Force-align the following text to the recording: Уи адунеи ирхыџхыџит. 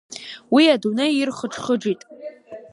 Уи 0.53 0.63
адунеи 0.75 1.13
ирхыџхыџит. 1.17 2.01